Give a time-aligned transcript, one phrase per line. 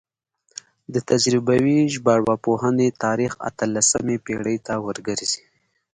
[0.93, 5.43] د تجربوي ژبارواپوهنې تاریخ اتلسمې پیړۍ ته ورګرځي